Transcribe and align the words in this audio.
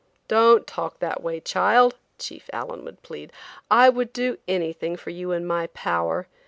"Don't 0.27 0.65
talk 0.65 0.97
that 0.97 1.21
way, 1.21 1.39
child," 1.39 1.93
Chief 2.17 2.49
Allen 2.51 2.83
would 2.85 3.03
plead, 3.03 3.31
"I 3.69 3.89
would 3.89 4.11
do 4.11 4.39
anything 4.47 4.97
for 4.97 5.11
you 5.11 5.31
in 5.31 5.45
my 5.45 5.67
power. 5.75 6.27